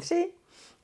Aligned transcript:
Tři, 0.00 0.32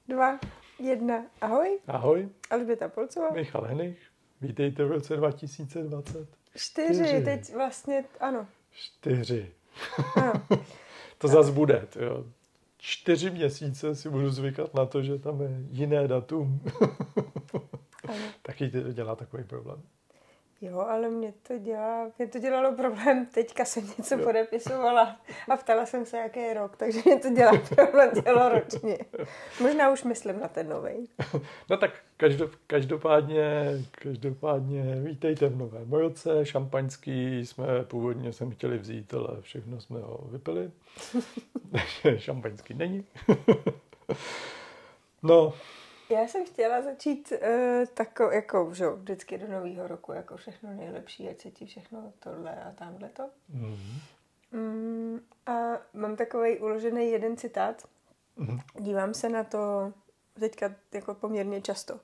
dva, 0.08 0.38
jedna. 0.78 1.24
Ahoj, 1.40 1.78
Ahoj, 1.86 2.28
Alžběta 2.50 2.88
Polcová. 2.88 3.30
Michal 3.30 3.62
Henich. 3.62 3.98
Vítejte 4.40 4.84
v 4.84 4.90
roce 4.90 5.16
2020. 5.16 6.28
Čtyři, 6.56 6.94
čtyři. 7.04 7.24
teď 7.24 7.54
vlastně, 7.54 8.04
ano. 8.20 8.46
Čtyři. 8.70 9.52
ano. 10.16 10.32
To 11.18 11.28
zas 11.28 11.50
bude, 11.50 11.88
jo. 12.00 12.24
Čtyři 12.78 13.30
měsíce 13.30 13.94
si 13.94 14.10
budu 14.10 14.30
zvykat 14.30 14.74
na 14.74 14.86
to, 14.86 15.02
že 15.02 15.18
tam 15.18 15.40
je 15.40 15.48
jiné 15.70 16.08
datum. 16.08 16.60
ano. 18.08 18.14
Taky 18.42 18.70
to 18.70 18.92
dělá 18.92 19.16
takový 19.16 19.44
problém. 19.44 19.82
Jo, 20.62 20.78
ale 20.78 21.08
mě 21.10 21.34
to 21.42 21.58
dělá, 21.58 22.10
mě 22.18 22.28
to 22.28 22.38
dělalo 22.38 22.76
problém, 22.76 23.26
teďka 23.26 23.64
jsem 23.64 23.86
něco 23.98 24.14
Jo. 24.14 24.24
podepisovala 24.24 25.16
a 25.48 25.56
ptala 25.56 25.86
jsem 25.86 26.06
se, 26.06 26.16
jaký 26.16 26.40
je 26.40 26.54
rok, 26.54 26.76
takže 26.76 27.00
mě 27.04 27.18
to 27.18 27.30
dělá 27.30 27.52
problém 27.76 28.10
děloročně. 28.24 28.98
Možná 29.60 29.90
už 29.90 30.04
myslím 30.04 30.40
na 30.40 30.48
ten 30.48 30.68
novej. 30.68 31.06
No 31.70 31.76
tak 31.76 31.90
každop, 32.16 32.50
každopádně, 32.66 33.64
každopádně 33.90 34.82
vítejte 35.04 35.48
v 35.48 35.56
novém 35.56 35.92
roce. 35.92 36.46
Šampaňský 36.46 37.46
jsme 37.46 37.66
původně 37.84 38.32
jsem 38.32 38.50
chtěli 38.50 38.78
vzít, 38.78 39.14
ale 39.14 39.28
všechno 39.40 39.80
jsme 39.80 40.00
ho 40.00 40.18
vypili. 40.30 40.70
Takže 41.72 42.20
šampaňský 42.20 42.74
není. 42.74 43.04
no, 45.22 45.52
Já 46.12 46.28
jsem 46.28 46.46
chtěla 46.46 46.82
začít 46.82 47.32
uh, 47.32 47.38
tako, 47.94 48.30
jako, 48.30 48.74
že 48.74 48.90
vždycky 48.90 49.38
do 49.38 49.48
nového 49.48 49.86
roku, 49.88 50.12
jako 50.12 50.36
všechno 50.36 50.70
nejlepší, 50.74 51.28
ať 51.28 51.40
se 51.40 51.50
ti 51.50 51.66
všechno 51.66 52.12
tohle 52.18 52.62
a 52.62 52.70
tamhle 52.72 53.08
to. 53.08 53.22
mm, 53.48 53.76
Mm, 54.52 55.20
a 55.46 55.52
mám 55.92 56.16
takový 56.16 56.58
uložený 56.58 57.10
jeden 57.10 57.36
citát. 57.36 57.82
Mhm. 58.36 58.58
Dívám 58.80 59.14
se 59.14 59.28
na 59.28 59.44
to 59.44 59.92
teďka 60.40 60.74
jako 60.92 61.14
poměrně 61.14 61.60
často. 61.60 62.00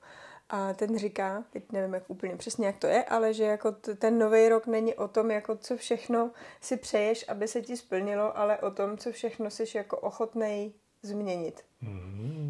A 0.48 0.72
ten 0.74 0.98
říká, 0.98 1.44
teď 1.50 1.72
nevím 1.72 1.94
jak 1.94 2.10
úplně 2.10 2.36
přesně, 2.36 2.66
jak 2.66 2.76
to 2.78 2.86
je, 2.86 3.04
ale 3.04 3.34
že 3.34 3.44
jako 3.44 3.72
t- 3.72 3.94
ten 3.94 4.18
nový 4.18 4.48
rok 4.48 4.66
není 4.66 4.94
o 4.94 5.08
tom, 5.08 5.30
jako 5.30 5.56
co 5.56 5.76
všechno 5.76 6.30
si 6.60 6.76
přeješ, 6.76 7.24
aby 7.28 7.48
se 7.48 7.62
ti 7.62 7.76
splnilo, 7.76 8.38
ale 8.38 8.58
o 8.58 8.70
tom, 8.70 8.98
co 8.98 9.12
všechno 9.12 9.50
jsi 9.50 9.64
jako 9.74 9.98
ochotnej 9.98 10.72
změnit. 11.02 11.64
Mm. 11.80 12.47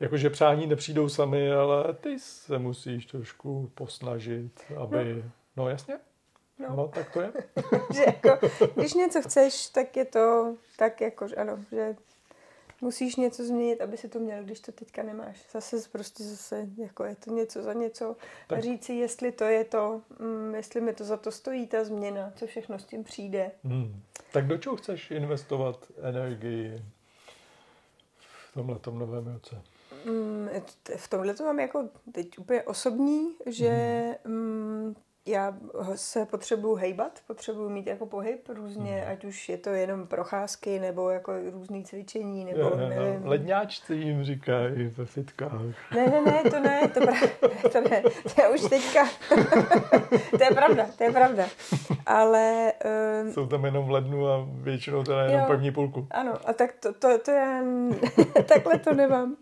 Jakože 0.00 0.30
přání 0.30 0.66
nepřijdou 0.66 1.08
sami, 1.08 1.52
ale 1.52 1.94
ty 1.94 2.18
se 2.18 2.58
musíš 2.58 3.06
trošku 3.06 3.70
posnažit, 3.74 4.60
aby... 4.76 5.22
No, 5.24 5.30
no 5.56 5.68
jasně, 5.68 5.98
No. 6.58 6.76
no. 6.76 6.88
tak 6.88 7.12
to 7.12 7.20
je. 7.20 7.32
že 7.94 8.04
jako, 8.06 8.46
když 8.74 8.94
něco 8.94 9.22
chceš, 9.22 9.66
tak 9.66 9.96
je 9.96 10.04
to 10.04 10.54
tak 10.76 11.00
jako, 11.00 11.28
že 11.28 11.34
ano, 11.36 11.64
že 11.72 11.96
musíš 12.80 13.16
něco 13.16 13.44
změnit, 13.44 13.80
aby 13.80 13.96
si 13.96 14.08
to 14.08 14.18
měl, 14.18 14.44
když 14.44 14.60
to 14.60 14.72
teďka 14.72 15.02
nemáš. 15.02 15.44
Zase 15.52 15.76
prostě 15.92 16.24
zase, 16.24 16.66
jako 16.76 17.04
je 17.04 17.16
to 17.16 17.30
něco 17.30 17.62
za 17.62 17.72
něco. 17.72 18.14
Tak. 18.14 18.26
Tak. 18.46 18.58
A 18.58 18.62
říct 18.62 18.84
si, 18.84 18.92
jestli 18.92 19.32
to 19.32 19.44
je 19.44 19.64
to, 19.64 20.00
mm, 20.18 20.54
jestli 20.54 20.80
mi 20.80 20.92
to 20.94 21.04
za 21.04 21.16
to 21.16 21.32
stojí, 21.32 21.66
ta 21.66 21.84
změna, 21.84 22.32
co 22.36 22.46
všechno 22.46 22.78
s 22.78 22.84
tím 22.84 23.04
přijde. 23.04 23.50
Hmm. 23.64 24.02
Tak 24.32 24.46
do 24.46 24.58
čeho 24.58 24.76
chceš 24.76 25.10
investovat 25.10 25.86
energii 26.02 26.82
v 28.18 28.54
tomhletom 28.54 28.98
novém 28.98 29.26
roce? 29.32 29.62
Mm, 30.06 30.48
v 30.96 31.08
tomhle 31.08 31.34
to 31.34 31.44
mám 31.44 31.60
jako 31.60 31.88
teď 32.12 32.38
úplně 32.38 32.62
osobní, 32.62 33.34
že 33.46 34.04
mm, 34.24 34.94
já 35.28 35.56
se 35.94 36.26
potřebuju 36.26 36.74
hejbat, 36.74 37.20
potřebuju 37.26 37.68
mít 37.68 37.86
jako 37.86 38.06
pohyb 38.06 38.48
různě, 38.48 39.00
Mhm. 39.02 39.12
ať 39.12 39.24
už 39.24 39.48
je 39.48 39.58
to 39.58 39.70
jenom 39.70 40.06
procházky, 40.06 40.78
nebo 40.78 41.10
jako 41.10 41.32
různý 41.50 41.84
cvičení, 41.84 42.44
nebo 42.44 42.70
Je, 42.80 42.88
nevím. 42.88 43.26
Ledňáčci 43.28 43.94
jim 43.94 44.24
říkají 44.24 44.86
ve 44.96 45.04
fitkách. 45.06 45.52
Ne, 45.94 46.06
ne, 46.06 46.20
ne, 46.20 46.50
to 46.50 46.60
ne, 46.60 46.88
to, 46.94 47.00
pra, 47.00 47.14
to 47.72 47.80
ne, 47.90 48.02
to 48.34 48.42
je 48.42 48.48
už 48.48 48.60
teďka, 48.70 49.06
to 50.38 50.44
je 50.44 50.50
pravda, 50.54 50.86
to 50.98 51.04
je 51.04 51.12
pravda, 51.12 51.44
ale 52.06 52.72
um, 53.24 53.32
Jsou 53.32 53.46
tam 53.46 53.64
jenom 53.64 53.84
v 53.84 53.90
lednu 53.90 54.28
a 54.28 54.46
většinou 54.50 55.04
teda 55.04 55.22
jenom 55.22 55.40
Jo. 55.40 55.46
první 55.46 55.70
půlku. 55.72 56.06
ano, 56.10 56.32
a 56.44 56.52
tak 56.52 56.72
to, 56.80 56.92
to, 56.92 57.18
to 57.18 57.30
já, 57.30 57.62
takhle 58.48 58.78
to 58.78 58.94
nemám, 58.94 59.36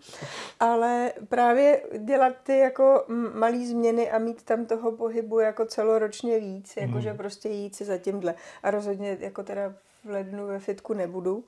ale 0.61 1.13
právě 1.29 1.81
dělat 1.99 2.33
ty 2.43 2.59
jako 2.59 3.05
malý 3.35 3.67
změny 3.67 4.11
a 4.11 4.19
mít 4.19 4.43
tam 4.43 4.67
toho 4.67 4.93
pohybu 4.93 5.39
jako 5.41 5.65
celoročně 5.67 6.39
víc, 6.41 6.77
jakože 6.77 7.09
Mhm. 7.09 7.17
prostě 7.19 7.49
jít 7.49 7.75
si 7.77 7.85
za 7.85 7.99
tímhle 7.99 8.35
a 8.63 8.71
rozhodně 8.71 9.17
jako 9.21 9.43
teda 9.43 9.69
v 9.69 9.75
lednu 10.05 10.47
ve 10.47 10.59
fitku 10.59 10.95
nebudu, 10.95 11.45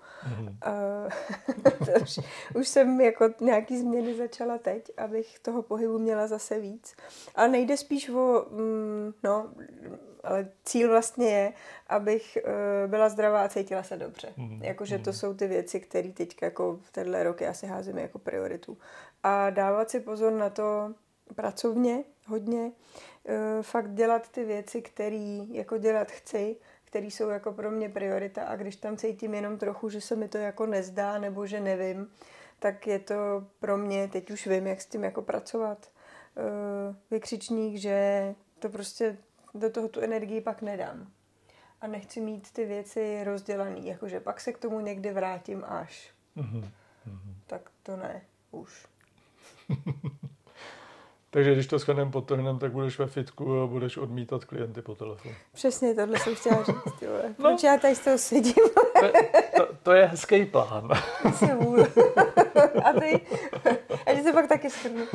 to 1.78 2.00
už, 2.02 2.20
už 2.54 2.68
jsem 2.68 3.00
jako 3.00 3.28
nějaký 3.40 3.78
změny 3.78 4.14
začala 4.14 4.58
teď, 4.58 4.90
abych 4.96 5.38
toho 5.38 5.62
pohybu 5.62 5.98
měla 5.98 6.26
zase 6.26 6.60
víc. 6.60 6.96
Ale 7.34 7.48
nejde 7.48 7.76
spíš 7.76 8.08
o, 8.08 8.46
mm, 8.50 9.12
no, 9.22 9.50
ale 10.26 10.48
cíl 10.64 10.88
vlastně 10.88 11.26
je, 11.30 11.52
abych 11.86 12.36
eh, 12.36 12.86
byla 12.86 13.08
zdravá 13.08 13.44
a 13.44 13.48
cítila 13.48 13.82
se 13.82 13.96
dobře. 13.96 14.32
Mhm, 14.36 14.62
Jakože 14.62 14.98
to 14.98 15.10
mhm. 15.10 15.18
jsou 15.18 15.34
ty 15.34 15.46
věci, 15.46 15.80
které 15.80 16.12
teď 16.12 16.36
jako 16.42 16.78
v 16.82 16.90
tenhle 16.90 17.22
rok 17.22 17.40
já 17.40 17.54
si 17.54 17.66
házím 17.66 17.98
jako 17.98 18.18
prioritu. 18.18 18.78
A 19.22 19.50
dávat 19.50 19.90
si 19.90 20.00
pozor 20.00 20.32
na 20.32 20.50
to 20.50 20.94
pracovně 21.34 22.04
hodně, 22.26 22.72
eh, 23.26 23.62
fakt 23.62 23.94
dělat 23.94 24.28
ty 24.28 24.44
věci, 24.44 24.82
které 24.82 25.44
jako 25.50 25.78
dělat 25.78 26.10
chci, 26.10 26.56
které 26.96 27.06
jsou 27.06 27.28
jako 27.28 27.52
pro 27.52 27.70
mě 27.70 27.88
priorita 27.88 28.44
a 28.44 28.56
když 28.56 28.76
tam 28.76 28.96
cítím 28.96 29.34
jenom 29.34 29.58
trochu, 29.58 29.88
že 29.88 30.00
se 30.00 30.16
mi 30.16 30.28
to 30.28 30.38
jako 30.38 30.66
nezdá 30.66 31.18
nebo 31.18 31.46
že 31.46 31.60
nevím, 31.60 32.10
tak 32.58 32.86
je 32.86 32.98
to 32.98 33.46
pro 33.60 33.76
mě, 33.76 34.08
teď 34.08 34.30
už 34.30 34.46
vím, 34.46 34.66
jak 34.66 34.80
s 34.80 34.86
tím 34.86 35.04
jako 35.04 35.22
pracovat, 35.22 35.90
eh, 36.36 36.96
vykřičník, 37.10 37.76
že 37.76 38.34
to 38.58 38.68
prostě 38.68 39.16
do 39.54 39.70
toho 39.70 39.88
tu 39.88 40.00
energii 40.00 40.40
pak 40.40 40.62
nedám. 40.62 41.12
A 41.80 41.86
nechci 41.86 42.20
mít 42.20 42.52
ty 42.52 42.64
věci 42.64 43.24
rozdělaný, 43.24 43.86
jakože 43.86 44.20
pak 44.20 44.40
se 44.40 44.52
k 44.52 44.58
tomu 44.58 44.80
někdy 44.80 45.12
vrátím 45.12 45.64
až. 45.64 46.14
Mhm. 46.34 46.70
Mhm. 47.06 47.34
Tak 47.46 47.70
to 47.82 47.96
ne, 47.96 48.22
už. 48.50 48.86
Takže 51.30 51.52
když 51.52 51.66
to 51.66 51.78
shrneme, 51.78 52.10
potrhnem, 52.10 52.58
tak 52.58 52.72
budeš 52.72 52.98
ve 52.98 53.06
fitku 53.06 53.60
a 53.62 53.66
budeš 53.66 53.96
odmítat 53.96 54.44
klienty 54.44 54.82
po 54.82 54.94
telefonu. 54.94 55.34
Přesně 55.54 55.94
tohle 55.94 56.18
jsem 56.18 56.34
chtěla 56.34 56.62
říct. 56.64 56.98
Ty 56.98 57.06
vole. 57.06 57.22
No. 57.28 57.34
Proč 57.34 57.62
já 57.62 57.76
tady 57.78 57.94
s 57.94 57.98
tou 58.04 58.18
sedím? 58.18 58.54
To, 59.00 59.04
je- 59.04 59.12
to, 59.56 59.68
to 59.82 59.92
je 59.92 60.06
hezký 60.06 60.44
plán. 60.44 60.88
A 62.84 62.92
ty? 63.00 63.20
A 64.06 64.14
že 64.14 64.22
se 64.22 64.32
pak 64.32 64.48
taky 64.48 64.70
shrnu. 64.70 65.06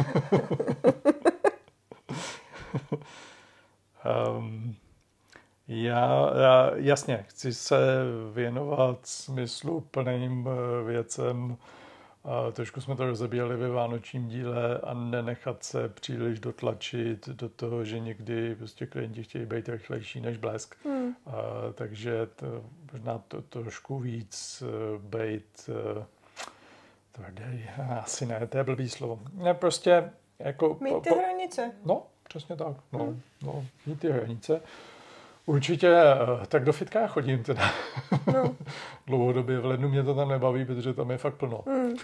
Um, 4.38 4.75
já, 5.67 6.31
já 6.41 6.71
jasně 6.75 7.25
chci 7.29 7.53
se 7.53 7.77
věnovat 8.33 8.97
smyslu 9.03 9.81
plným 9.91 10.47
eh, 10.50 10.83
věcem. 10.83 11.57
A 12.23 12.51
trošku 12.51 12.81
jsme 12.81 12.95
to 12.95 13.05
rozebírali 13.05 13.57
ve 13.57 13.69
vánočním 13.69 14.27
díle 14.27 14.77
a 14.77 14.93
nenechat 14.93 15.63
se 15.63 15.89
příliš 15.89 16.39
dotlačit 16.39 17.29
do 17.29 17.49
toho, 17.49 17.85
že 17.85 17.99
někdy 17.99 18.55
prostě 18.55 18.85
klienti 18.85 19.23
chtějí 19.23 19.45
být 19.45 19.69
rychlejší 19.69 20.21
než 20.21 20.37
blesk. 20.37 20.75
Hmm. 20.85 21.15
A, 21.25 21.31
takže 21.73 22.25
to, 22.35 22.45
možná 22.91 23.17
to 23.27 23.41
trošku 23.41 23.99
víc 23.99 24.63
uh, 24.95 25.01
být 25.01 25.69
uh, 25.97 26.03
tvrdý. 27.11 27.65
Asi 27.99 28.25
ne, 28.25 28.47
to 28.47 28.57
je 28.57 28.63
blbý 28.63 28.89
slovo. 28.89 29.19
Ne, 29.33 29.53
prostě 29.53 30.11
jako... 30.39 30.77
Mít 30.81 31.01
ty 31.03 31.09
po- 31.09 31.15
hranice. 31.15 31.71
No, 31.85 32.03
přesně 32.23 32.55
tak. 32.55 32.77
No, 32.91 32.99
Hmm. 32.99 33.21
no 33.43 33.65
mít 33.85 33.99
ty 33.99 34.11
hranice. 34.11 34.61
Určitě, 35.51 35.89
eh, 35.89 36.45
tak 36.47 36.63
do 36.63 36.73
fitka 36.73 37.07
chodím 37.07 37.44
teda 37.44 37.72
No. 38.34 38.56
dlouhodobě. 39.07 39.59
V 39.59 39.66
lednu 39.66 39.89
mě 39.89 40.03
to 40.03 40.16
tam 40.16 40.29
nebaví, 40.29 40.66
protože 40.66 40.94
tam 40.94 41.12
je 41.12 41.17
fakt 41.17 41.35
plno. 41.35 41.63
Hmm. 41.68 41.95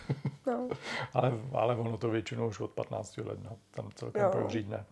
no. 0.47 0.67
Ale, 1.13 1.33
ale 1.53 1.75
ono 1.75 1.97
to 1.97 2.09
většinou 2.09 2.47
už 2.47 2.59
od 2.59 2.71
15. 2.71 3.17
ledna 3.17 3.49
tam 3.71 3.89
celkem 3.95 4.23
Jo. 4.23 4.29
prořídne. 4.31 4.85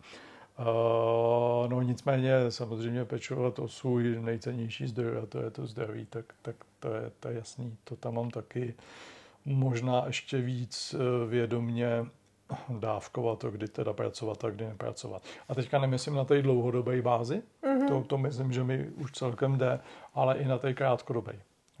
Uh, 0.58 1.68
no 1.68 1.82
nicméně 1.82 2.50
samozřejmě 2.50 3.04
pečovat 3.04 3.58
o 3.58 3.68
svůj 3.68 4.18
nejcennější 4.20 4.86
zdroj 4.86 5.18
a 5.22 5.26
to 5.26 5.42
je 5.42 5.50
to 5.50 5.66
zdraví, 5.66 6.06
tak, 6.06 6.24
tak 6.42 6.56
to, 6.80 6.94
je, 6.94 7.10
to 7.20 7.28
je 7.28 7.34
jasný. 7.34 7.76
To 7.84 7.96
tam 7.96 8.14
mám 8.14 8.30
taky 8.30 8.74
možná 9.44 10.04
ještě 10.06 10.40
víc 10.40 10.94
eh, 10.94 11.26
vědomně 11.26 12.06
dávkovat 12.68 13.38
to, 13.38 13.50
kdy 13.50 13.68
teda 13.68 13.92
pracovat 13.92 14.44
a 14.44 14.50
kdy 14.50 14.64
nepracovat. 14.66 15.22
A 15.48 15.54
teďka 15.54 15.78
nemyslím 15.78 16.14
na 16.14 16.24
té 16.24 16.42
dlouhodobé 16.42 17.02
bázi, 17.02 17.42
Mhm. 17.62 17.88
to, 17.88 18.02
to 18.02 18.18
myslím, 18.18 18.52
že 18.52 18.64
mi 18.64 18.88
už 18.88 19.12
celkem 19.12 19.58
jde, 19.58 19.80
ale 20.14 20.38
i 20.38 20.44
na 20.44 20.58
té 20.58 20.74
krátkodobé. 20.74 21.32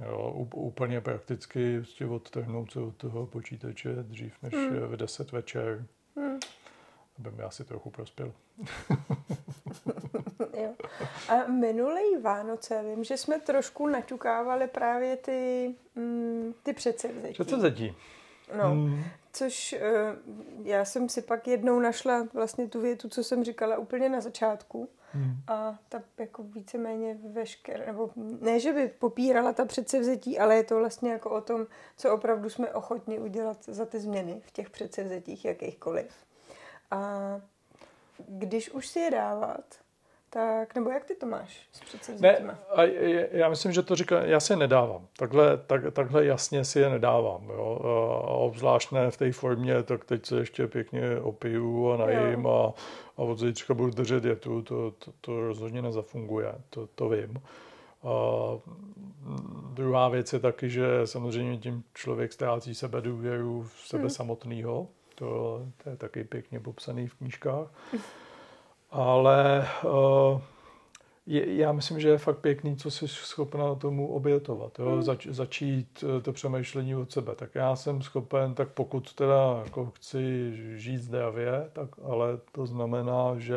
Jo, 0.06 0.30
úplně 0.54 1.00
prakticky 1.00 1.78
prostě 1.80 2.06
odtrhnout 2.06 2.72
se 2.72 2.80
od 2.80 2.94
toho 2.96 3.26
počítače 3.26 3.88
dřív 4.02 4.32
než 4.42 4.54
Hmm. 4.54 4.76
v 4.76 4.96
10 4.96 5.32
večer, 5.32 5.84
Hmm. 6.16 6.38
aby 7.18 7.30
mi 7.30 7.42
asi 7.42 7.64
trochu 7.64 7.90
prospěl. 7.90 8.32
Jo. 10.62 10.74
A 11.28 11.46
minulý 11.50 12.16
Vánoce, 12.22 12.82
vím, 12.82 13.04
že 13.04 13.16
jsme 13.16 13.40
trošku 13.40 13.86
naťukávali 13.88 14.66
právě 14.68 15.16
ty, 15.16 15.74
mm, 15.94 16.54
Ty 16.62 16.72
předsevzetí. 16.72 17.32
Předsevzetí. 17.34 17.94
No, 18.58 18.70
hmm. 18.70 19.04
což 19.32 19.74
uh, 19.74 20.66
já 20.66 20.84
jsem 20.84 21.08
si 21.08 21.22
pak 21.22 21.48
jednou 21.48 21.80
našla 21.80 22.28
vlastně 22.34 22.68
tu 22.68 22.80
větu, 22.80 23.08
co 23.08 23.24
jsem 23.24 23.44
říkala 23.44 23.78
úplně 23.78 24.08
na 24.08 24.20
začátku. 24.20 24.88
Hmm. 25.12 25.36
A 25.48 25.78
ta 25.88 26.02
jako 26.18 26.42
víceméně 26.42 27.18
veškeré, 27.32 27.86
nebo 27.86 28.10
ne, 28.40 28.60
že 28.60 28.72
by 28.72 28.88
popírala 28.88 29.52
ta 29.52 29.64
předsevzetí, 29.64 30.38
ale 30.38 30.56
je 30.56 30.64
to 30.64 30.76
vlastně 30.76 31.12
jako 31.12 31.30
o 31.30 31.40
tom, 31.40 31.66
co 31.96 32.14
opravdu 32.14 32.50
jsme 32.50 32.72
ochotni 32.72 33.18
udělat 33.18 33.64
za 33.64 33.84
ty 33.84 34.00
změny 34.00 34.42
v 34.46 34.50
těch 34.50 34.70
předsevzetích 34.70 35.44
jakýchkoliv. 35.44 36.12
A 36.90 37.20
když 38.28 38.70
už 38.70 38.86
si 38.86 38.98
je 38.98 39.10
dávat, 39.10 39.64
tak, 40.36 40.74
nebo 40.74 40.90
jak 40.90 41.04
ty 41.04 41.14
to 41.14 41.26
máš 41.26 41.68
s? 41.72 42.20
Ne, 42.20 42.58
a 42.74 42.82
já 43.30 43.48
myslím, 43.48 43.72
že 43.72 43.82
to 43.82 43.96
říká, 43.96 44.22
já 44.24 44.40
si 44.40 44.52
je 44.52 44.56
nedávám. 44.56 45.06
Takhle, 45.18 45.56
tak, 45.56 45.82
takhle 45.92 46.24
jasně 46.24 46.64
si 46.64 46.80
je 46.80 46.90
nedávám. 46.90 47.50
Jo? 47.50 47.80
A 48.24 48.30
obzvlášť 48.30 48.92
ne 48.92 49.10
v 49.10 49.16
té 49.16 49.32
formě, 49.32 49.82
tak 49.82 50.04
teď 50.04 50.26
se 50.26 50.38
ještě 50.38 50.66
pěkně 50.66 51.20
opiju 51.20 51.90
a 51.90 51.96
najím 51.96 52.46
a, 52.46 52.72
a 53.16 53.22
od 53.22 53.38
zítřka 53.38 53.74
budu 53.74 53.90
držet 53.90 54.24
jetu. 54.24 54.62
To, 54.62 54.90
to, 54.90 55.12
to 55.20 55.40
rozhodně 55.40 55.82
nezafunguje, 55.82 56.52
to, 56.70 56.86
to 56.86 57.08
vím. 57.08 57.42
A 58.02 58.12
druhá 59.72 60.08
věc 60.08 60.32
je 60.32 60.38
taky, 60.38 60.70
že 60.70 60.86
samozřejmě 61.04 61.58
tím 61.58 61.84
člověk 61.94 62.32
ztrácí 62.32 62.74
sebe 62.74 63.00
důvěru 63.00 63.62
v 63.62 63.88
sebe 63.88 64.00
hmm. 64.00 64.10
samotného. 64.10 64.88
To, 65.14 65.60
to 65.84 65.90
je 65.90 65.96
taky 65.96 66.24
pěkně 66.24 66.60
popsaný 66.60 67.06
v 67.08 67.14
knížkách. 67.14 67.68
Ale 68.96 69.68
uh, 69.84 70.40
je, 71.26 71.56
já 71.56 71.72
myslím, 71.72 72.00
že 72.00 72.08
je 72.08 72.18
fakt 72.18 72.38
pěkný, 72.38 72.76
co 72.76 72.90
jsi 72.90 73.08
schopna 73.08 73.74
tomu 73.74 74.08
obětovat. 74.08 74.78
Jo? 74.78 74.90
Hmm. 74.90 75.02
Zač, 75.02 75.26
začít 75.26 76.04
eh, 76.18 76.20
to 76.20 76.32
přemýšlení 76.32 76.96
od 76.96 77.12
sebe. 77.12 77.34
Tak 77.34 77.54
já 77.54 77.76
jsem 77.76 78.02
schopen, 78.02 78.54
tak 78.54 78.68
pokud 78.68 79.14
teda 79.14 79.60
jako 79.64 79.86
chci 79.86 80.52
žít 80.78 80.98
zdravě, 80.98 81.70
tak 81.72 81.88
ale 82.04 82.38
to 82.52 82.66
znamená, 82.66 83.34
že 83.38 83.56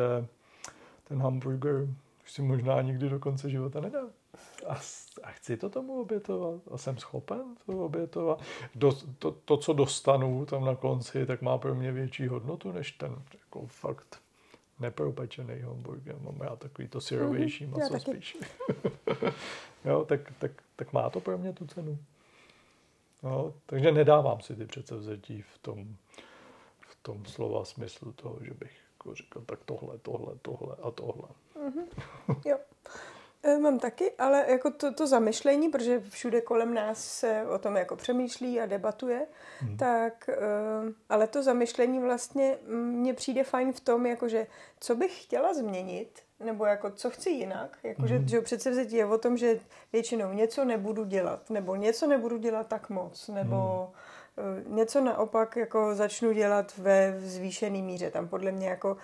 ten 1.08 1.22
hamburger 1.22 1.88
už 2.24 2.32
si 2.32 2.42
možná 2.42 2.82
nikdy 2.82 3.08
do 3.08 3.18
konce 3.18 3.50
života 3.50 3.80
nedá. 3.80 4.02
A, 4.66 4.74
a 5.22 5.30
chci 5.30 5.56
to 5.56 5.68
tomu 5.68 6.00
obětovat. 6.00 6.60
A 6.70 6.78
jsem 6.78 6.98
schopen 6.98 7.42
to 7.66 7.84
obětovat. 7.84 8.40
Do, 8.74 8.92
to, 9.18 9.30
to, 9.44 9.56
co 9.56 9.72
dostanu 9.72 10.46
tam 10.46 10.64
na 10.64 10.74
konci, 10.74 11.26
tak 11.26 11.42
má 11.42 11.58
pro 11.58 11.74
mě 11.74 11.92
větší 11.92 12.26
hodnotu, 12.26 12.72
než 12.72 12.92
ten 12.92 13.16
jako 13.32 13.66
fakt 13.66 14.20
nepropečený 14.80 15.60
hamburger. 15.60 16.16
Mám 16.20 16.38
já 16.42 16.56
takový 16.56 16.88
to 16.88 17.00
syrovější 17.00 17.66
mm-hmm, 17.66 17.78
maso 17.78 18.00
spíš. 18.00 18.36
jo, 19.84 20.04
tak, 20.04 20.32
tak, 20.38 20.52
tak 20.76 20.92
má 20.92 21.10
to 21.10 21.20
pro 21.20 21.38
mě 21.38 21.52
tu 21.52 21.66
cenu. 21.66 21.98
No, 23.22 23.54
takže 23.66 23.92
nedávám 23.92 24.40
si 24.40 24.56
ty 24.56 24.66
předsevzetí 24.66 25.42
v 25.42 25.58
tom, 25.58 25.96
v 26.80 26.96
tom 27.02 27.24
slova 27.24 27.64
smyslu 27.64 28.12
toho, 28.12 28.38
že 28.42 28.54
bych 28.54 28.78
jako 28.92 29.14
říkal, 29.14 29.42
tak 29.42 29.58
tohle, 29.64 29.98
tohle, 29.98 30.34
tohle 30.42 30.76
a 30.82 30.90
tohle. 30.90 31.28
Mm-hmm. 31.56 31.86
Jo. 32.44 32.58
E, 33.42 33.58
mám 33.58 33.78
taky, 33.78 34.12
ale 34.18 34.44
jako 34.48 34.70
to, 34.70 34.94
to 34.94 35.06
zamyšlení, 35.06 35.68
protože 35.68 36.00
všude 36.00 36.40
kolem 36.40 36.74
nás 36.74 37.04
se 37.04 37.46
o 37.46 37.58
tom 37.58 37.76
jako 37.76 37.96
přemýšlí 37.96 38.60
a 38.60 38.66
debatuje, 38.66 39.26
hmm. 39.58 39.76
tak 39.76 40.28
e, 40.28 40.36
ale 41.08 41.26
to 41.26 41.42
zamyšlení 41.42 42.00
vlastně 42.00 42.56
mně 42.68 43.14
přijde 43.14 43.44
fajn 43.44 43.72
v 43.72 43.80
tom, 43.80 44.06
jakože 44.06 44.46
co 44.80 44.94
bych 44.94 45.22
chtěla 45.22 45.54
změnit, 45.54 46.20
nebo 46.44 46.64
jako 46.64 46.90
co 46.90 47.10
chci 47.10 47.30
jinak, 47.30 47.78
jakože 47.82 48.16
hmm. 48.16 48.28
že 48.28 48.40
přece 48.40 48.70
vzetí 48.70 48.96
je 48.96 49.06
o 49.06 49.18
tom, 49.18 49.36
že 49.36 49.60
většinou 49.92 50.32
něco 50.32 50.64
nebudu 50.64 51.04
dělat, 51.04 51.50
nebo 51.50 51.76
něco 51.76 52.06
nebudu 52.06 52.38
dělat 52.38 52.66
tak 52.66 52.90
moc, 52.90 53.28
nebo 53.28 53.90
hmm. 54.36 54.76
něco 54.76 55.00
naopak 55.00 55.56
jako 55.56 55.94
začnu 55.94 56.32
dělat 56.32 56.78
ve 56.78 57.20
zvýšený 57.20 57.82
míře. 57.82 58.10
Tam 58.10 58.28
podle 58.28 58.52
mě 58.52 58.68
jako 58.68 58.96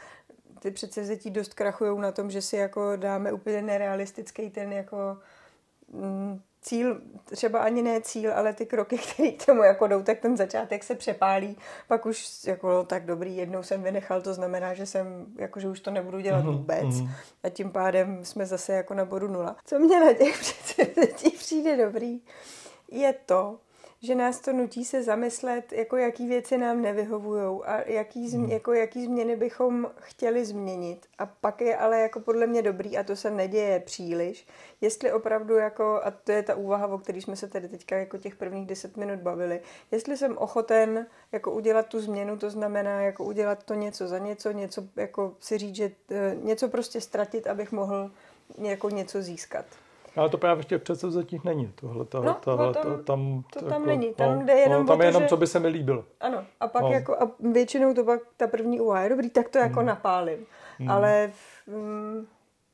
ty 0.66 0.70
předsevzetí 0.70 1.30
dost 1.30 1.54
krachují 1.54 2.00
na 2.00 2.12
tom, 2.12 2.30
že 2.30 2.42
si 2.42 2.56
jako 2.56 2.96
dáme 2.96 3.32
úplně 3.32 3.62
nerealistický 3.62 4.50
ten 4.50 4.72
jako 4.72 5.18
mm, 5.92 6.40
cíl, 6.62 7.00
třeba 7.24 7.58
ani 7.58 7.82
ne 7.82 8.00
cíl, 8.00 8.32
ale 8.34 8.52
ty 8.52 8.66
kroky, 8.66 8.98
které 9.14 9.32
k 9.32 9.46
tomu 9.46 9.62
jako 9.62 9.86
jdou, 9.86 10.02
tak 10.02 10.18
ten 10.20 10.36
začátek 10.36 10.84
se 10.84 10.94
přepálí, 10.94 11.56
pak 11.88 12.06
už 12.06 12.44
jako 12.46 12.70
no, 12.70 12.84
tak 12.84 13.06
dobrý, 13.06 13.36
jednou 13.36 13.62
jsem 13.62 13.82
vynechal, 13.82 14.22
to 14.22 14.34
znamená, 14.34 14.74
že 14.74 14.86
jsem, 14.86 15.26
jako, 15.38 15.60
že 15.60 15.68
už 15.68 15.80
to 15.80 15.90
nebudu 15.90 16.20
dělat 16.20 16.44
mm-hmm. 16.44 16.56
vůbec 16.56 16.86
mm-hmm. 16.86 17.10
a 17.42 17.48
tím 17.48 17.70
pádem 17.70 18.24
jsme 18.24 18.46
zase 18.46 18.72
jako 18.72 18.94
na 18.94 19.04
bodu 19.04 19.28
nula. 19.28 19.56
Co 19.64 19.78
mě 19.78 20.00
na 20.00 20.12
těch 20.12 20.38
předsevzetích 20.40 21.38
přijde 21.38 21.76
dobrý, 21.76 22.20
je 22.90 23.12
to, 23.26 23.58
že 24.06 24.14
nás 24.14 24.40
to 24.40 24.52
nutí 24.52 24.84
se 24.84 25.02
zamyslet, 25.02 25.72
jako 25.72 25.96
jaký 25.96 26.28
věci 26.28 26.58
nám 26.58 26.82
nevyhovují 26.82 27.60
a 27.64 27.90
jaký, 27.90 28.28
změ, 28.28 28.44
hmm. 28.44 28.52
jako 28.52 28.72
jaký 28.72 29.04
změny 29.04 29.36
bychom 29.36 29.90
chtěli 30.00 30.44
změnit. 30.44 31.06
A 31.18 31.26
pak 31.26 31.60
je 31.60 31.76
ale 31.76 32.00
jako 32.00 32.20
podle 32.20 32.46
mě 32.46 32.62
dobrý, 32.62 32.98
a 32.98 33.04
to 33.04 33.16
se 33.16 33.30
neděje 33.30 33.80
příliš, 33.80 34.46
jestli 34.80 35.12
opravdu 35.12 35.56
jako, 35.56 36.00
a 36.04 36.10
to 36.10 36.32
je 36.32 36.42
ta 36.42 36.54
úvaha, 36.54 36.86
o 36.86 36.98
které 36.98 37.20
jsme 37.20 37.36
se 37.36 37.48
tady 37.48 37.68
teďka 37.68 37.96
jako 37.96 38.18
těch 38.18 38.36
prvních 38.36 38.66
deset 38.66 38.96
minut 38.96 39.20
bavili, 39.20 39.60
jestli 39.90 40.16
jsem 40.16 40.38
ochoten 40.38 41.06
jako 41.32 41.52
udělat 41.52 41.86
tu 41.86 42.00
změnu, 42.00 42.36
to 42.36 42.50
znamená 42.50 43.00
jako 43.00 43.24
udělat 43.24 43.64
to 43.64 43.74
něco 43.74 44.08
za 44.08 44.18
něco, 44.18 44.50
něco 44.50 44.82
jako 44.96 45.34
si 45.40 45.58
říct, 45.58 45.76
že 45.76 45.90
eh, 46.10 46.36
něco 46.42 46.68
prostě 46.68 47.00
ztratit, 47.00 47.46
abych 47.46 47.72
mohl 47.72 48.10
jako 48.58 48.90
něco 48.90 49.22
získat. 49.22 49.66
Ale 50.16 50.28
to 50.28 50.38
právě 50.38 50.62
v 50.62 50.66
těch 50.66 50.82
předsevzetích 50.82 51.44
není. 51.44 51.72
Tohle, 51.74 52.04
tohle, 52.04 52.32
no, 52.32 52.38
tohle, 52.40 52.74
tam, 52.74 52.82
to, 52.82 53.02
tam, 53.02 53.44
to 53.52 53.60
tam 53.60 53.72
jako, 53.72 53.86
není. 53.86 54.14
Tam, 54.14 54.34
no, 54.34 54.44
kde 54.44 54.52
jenom 54.52 54.80
no, 54.80 54.86
tam 54.86 55.00
je 55.00 55.06
jenom, 55.06 55.22
že... 55.22 55.28
co 55.28 55.36
by 55.36 55.46
se 55.46 55.60
mi 55.60 55.68
líbilo. 55.68 56.04
Ano. 56.20 56.44
A 56.60 56.68
pak 56.68 56.82
no. 56.82 56.92
jako, 56.92 57.22
a 57.22 57.30
většinou 57.40 57.94
to 57.94 58.04
pak 58.04 58.20
ta 58.36 58.46
první 58.46 58.80
úvaha 58.80 59.02
je 59.02 59.08
dobrý, 59.08 59.30
tak 59.30 59.48
to 59.48 59.58
jako 59.58 59.78
hmm. 59.78 59.86
napálím. 59.86 60.46
Hmm. 60.78 60.90
Ale 60.90 61.32
mm, 61.66 62.26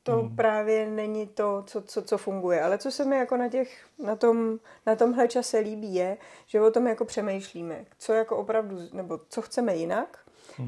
to 0.03 0.11
hmm. 0.11 0.35
právě 0.35 0.87
není 0.87 1.27
to, 1.27 1.63
co, 1.65 1.81
co, 1.81 2.01
co 2.01 2.17
funguje. 2.17 2.61
Ale 2.61 2.77
co 2.77 2.91
se 2.91 3.05
mi 3.05 3.17
jako 3.17 3.37
na, 3.37 3.49
těch, 3.49 3.85
na, 4.03 4.15
tom, 4.15 4.59
na 4.85 4.95
tomhle 4.95 5.27
čase 5.27 5.59
líbí 5.59 5.95
je, 5.95 6.17
že 6.47 6.61
o 6.61 6.71
tom 6.71 6.87
jako 6.87 7.05
přemýšlíme. 7.05 7.85
Co 7.99 8.13
jako 8.13 8.37
opravdu, 8.37 8.77
nebo 8.93 9.19
co 9.29 9.41
chceme 9.41 9.75
jinak. 9.75 10.22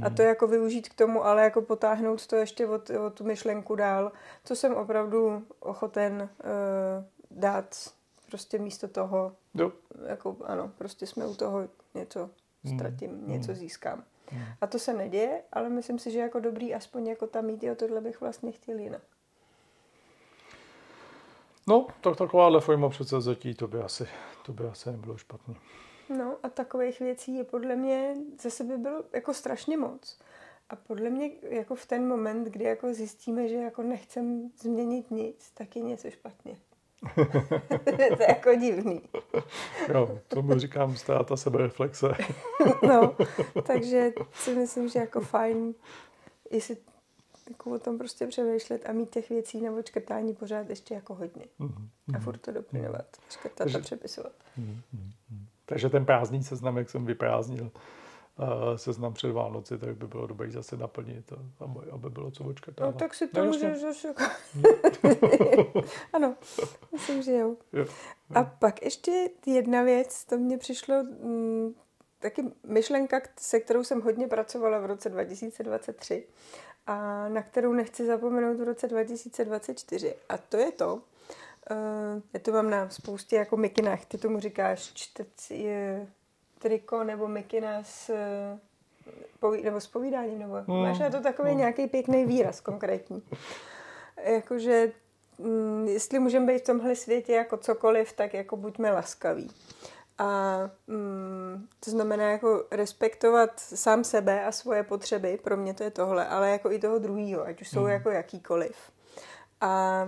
A 0.06 0.10
to 0.10 0.22
jako 0.22 0.48
využít 0.48 0.90
k 0.90 0.94
tomu, 0.94 1.26
ale 1.26 1.44
jako 1.44 1.62
potáhnout 1.62 2.28
to 2.28 2.36
ještě 2.36 2.68
od, 2.68 2.90
od 2.90 3.14
tu 3.14 3.24
myšlenku 3.24 3.76
dál, 3.76 4.12
co 4.44 4.56
jsem 4.56 4.74
opravdu 4.74 5.44
ochoten 5.60 6.30
uh, 6.44 7.40
dát 7.40 7.76
prostě 8.30 8.60
místo 8.60 8.88
toho. 8.88 9.36
Jo. 9.54 9.72
Jako, 10.08 10.38
ano, 10.46 10.72
prostě 10.78 11.08
jsme 11.08 11.28
u 11.28 11.36
toho 11.36 11.68
něco 11.94 12.30
hmm. 12.64 12.78
ztratím, 12.78 13.10
hmm. 13.10 13.32
něco 13.32 13.54
získám. 13.54 14.04
Hmm. 14.32 14.44
A 14.62 14.68
to 14.68 14.80
se 14.80 14.94
neděje, 14.94 15.42
ale 15.54 15.70
myslím 15.70 16.00
si, 16.00 16.12
že 16.12 16.20
jako 16.20 16.40
dobrý 16.40 16.74
aspoň 16.74 17.08
jako 17.08 17.28
tam 17.28 17.46
mít, 17.46 17.64
jo, 17.64 17.76
tohle 17.76 18.02
bych 18.02 18.22
vlastně 18.22 18.52
chtěl 18.52 18.80
jinak. 18.80 19.02
No, 21.68 21.88
tak 22.02 22.18
takováhle 22.18 22.62
forma 22.62 22.90
zatí, 23.20 23.56
to 23.56 23.68
by 23.68 23.82
asi, 23.82 24.08
to 24.46 24.54
by 24.54 24.68
asi 24.68 24.92
nebylo 24.92 25.18
špatný. 25.18 25.56
No 26.10 26.38
a 26.44 26.50
takových 26.50 27.00
věcí 27.00 27.36
je 27.36 27.44
podle 27.44 27.76
mě 27.76 28.16
zase 28.42 28.64
by 28.64 28.78
bylo 28.78 29.04
jako 29.14 29.34
strašně 29.34 29.78
moc. 29.78 30.20
A 30.70 30.76
podle 30.76 31.10
mě 31.10 31.32
jako 31.42 31.76
v 31.76 31.86
ten 31.86 32.08
moment, 32.08 32.44
kdy 32.44 32.66
jako 32.66 32.94
zjistíme, 32.94 33.48
že 33.48 33.56
jako 33.56 33.84
nechcem 33.84 34.52
změnit 34.62 35.12
nic, 35.12 35.52
tak 35.54 35.76
je 35.76 35.82
něco 35.82 36.12
špatně. 36.12 36.58
to 37.84 38.02
je 38.02 38.30
jako 38.30 38.56
divný. 38.56 39.02
Jo, 39.94 40.20
tomu 40.28 40.60
říkám 40.60 40.96
ztráta 40.96 41.38
sebereflexe. 41.38 42.08
no, 42.88 43.16
takže 43.68 44.14
si 44.34 44.56
myslím, 44.56 44.90
že 44.90 45.00
jako 45.00 45.22
fajn, 45.22 45.74
jestli 46.52 46.78
jako 47.50 47.72
o 47.72 47.80
tom 47.80 47.98
prostě 47.98 48.28
přemýšlet 48.28 48.90
a 48.90 48.92
mít 48.92 49.10
těch 49.10 49.30
věcí 49.30 49.62
nebo 49.62 49.82
čkrtání 49.82 50.36
pořád 50.36 50.70
ještě 50.70 50.94
jako 50.94 51.16
hodně. 51.16 51.46
Mm-hmm. 51.60 52.16
A 52.16 52.20
furt 52.20 52.38
to 52.38 52.52
doplňovat, 52.52 53.06
škrtat 53.30 53.58
Takže... 53.58 53.78
a 53.78 53.82
přepisovat. 53.82 54.34
Mm-hmm. 54.60 55.45
Takže 55.66 55.90
ten 55.90 56.06
prázdný 56.06 56.44
seznam, 56.44 56.78
jak 56.78 56.90
jsem 56.90 57.06
vyprázdnil 57.06 57.64
uh, 57.64 58.76
seznam 58.76 59.14
před 59.14 59.32
Vánoci, 59.32 59.78
tak 59.78 59.98
by 59.98 60.08
bylo 60.08 60.28
dobré 60.28 60.52
zase 60.52 60.78
naplnit, 60.78 61.34
aby, 61.60 61.80
aby 61.92 62.10
bylo 62.10 62.32
co 62.32 62.44
očkrtávat. 62.44 62.94
No 62.94 63.00
tak 63.00 63.14
si 63.14 63.28
to 63.28 63.46
můžeš 63.46 63.82
zase... 63.82 64.14
ano, 66.14 66.36
myslím, 66.92 67.22
že 67.22 67.32
jo. 67.32 67.56
jo. 67.74 67.86
A 68.36 68.44
pak 68.44 68.82
ještě 68.82 69.30
jedna 69.46 69.84
věc, 69.84 70.26
to 70.26 70.38
mně 70.38 70.58
přišlo 70.58 71.04
mm, 71.04 71.74
taky 72.20 72.44
myšlenka, 72.68 73.22
se 73.40 73.60
kterou 73.60 73.84
jsem 73.84 74.02
hodně 74.02 74.28
pracovala 74.28 74.80
v 74.80 74.86
roce 74.86 75.10
2023 75.10 76.28
a 76.88 77.30
na 77.30 77.42
kterou 77.42 77.74
nechci 77.74 78.06
zapomenout 78.06 78.58
v 78.58 78.64
roce 78.64 78.88
2024. 78.88 80.16
A 80.30 80.38
to 80.38 80.58
je 80.58 80.72
to, 80.72 81.02
Uh, 81.72 82.22
já 82.34 82.40
to 82.40 82.52
mám 82.52 82.70
na 82.70 82.90
spoustě 82.90 83.36
jako 83.36 83.58
mikinách. 83.58 84.06
Ty 84.06 84.18
tomu 84.18 84.40
říkáš 84.40 84.94
čteci, 84.94 85.68
triko 86.60 87.04
nebo 87.04 87.28
mikina 87.28 87.84
s, 87.84 88.12
poví, 89.40 89.64
nebo 89.64 89.80
s 89.82 89.88
povídáním, 89.88 90.40
nebo 90.40 90.54
mm. 90.68 90.82
máš 90.82 91.00
na 91.00 91.10
to 91.10 91.22
takový 91.22 91.52
mm. 91.52 91.58
nějaký 91.58 91.88
pěkný 91.88 92.26
výraz 92.26 92.62
konkrétní. 92.62 93.24
Jakože 94.24 94.92
mm, 95.38 95.88
jestli 95.88 96.20
můžeme 96.20 96.54
být 96.54 96.62
v 96.62 96.66
tomhle 96.66 96.96
světě 96.96 97.34
jako 97.34 97.58
cokoliv, 97.58 98.14
tak 98.14 98.34
jako 98.34 98.58
buďme 98.58 98.92
laskaví. 98.92 99.52
A 100.18 100.58
mm, 100.88 101.68
to 101.80 101.92
znamená 101.92 102.32
jako 102.32 102.66
respektovat 102.72 103.60
sám 103.60 104.04
sebe 104.04 104.46
a 104.46 104.52
svoje 104.52 104.84
potřeby, 104.84 105.40
pro 105.44 105.58
mě 105.58 105.74
to 105.74 105.84
je 105.84 105.92
tohle, 105.92 106.28
ale 106.28 106.50
jako 106.50 106.72
i 106.72 106.80
toho 106.80 107.00
druhého, 107.00 107.46
ať 107.46 107.62
už 107.62 107.70
jsou 107.70 107.82
mm. 107.82 107.88
jako 107.88 108.10
jakýkoliv. 108.10 108.76
A 109.62 110.04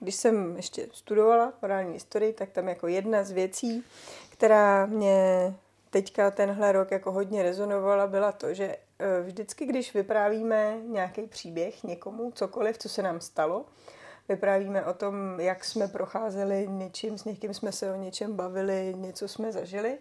když 0.00 0.14
jsem 0.14 0.56
ještě 0.56 0.86
studovala 0.92 1.52
orální 1.62 1.92
historii, 1.92 2.32
tak 2.32 2.50
tam 2.50 2.68
jako 2.68 2.88
jedna 2.88 3.24
z 3.24 3.30
věcí, 3.30 3.84
která 4.32 4.86
mě 4.86 5.54
teďka 5.90 6.30
tenhle 6.30 6.72
rok 6.72 6.90
jako 6.90 7.12
hodně 7.12 7.42
rezonovala, 7.42 8.06
byla 8.06 8.32
to, 8.32 8.54
že 8.54 8.64
e, 8.64 9.20
vždycky, 9.22 9.66
když 9.66 9.94
vyprávíme 9.94 10.78
nějaký 10.86 11.22
příběh 11.26 11.84
někomu, 11.84 12.30
cokoliv, 12.30 12.78
co 12.78 12.88
se 12.88 13.02
nám 13.02 13.20
stalo, 13.20 13.64
vyprávíme 14.28 14.84
o 14.84 14.94
tom, 14.94 15.40
jak 15.40 15.64
jsme 15.64 15.88
procházeli 15.88 16.66
něčím, 16.68 17.18
s 17.18 17.24
někým 17.24 17.54
jsme 17.54 17.72
se 17.72 17.92
o 17.92 17.96
něčem 17.96 18.36
bavili, 18.36 18.94
něco 18.96 19.28
jsme 19.28 19.52
zažili, 19.52 19.98